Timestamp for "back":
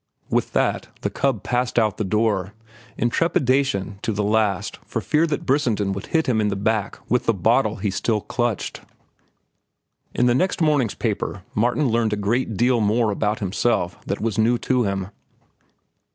6.55-6.97